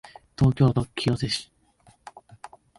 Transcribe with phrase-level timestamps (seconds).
[0.35, 1.51] 東京都清瀬市